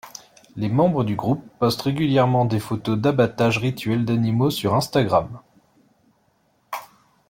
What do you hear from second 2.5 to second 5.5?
photos d'abattage rituel d'animaux sur Instagram.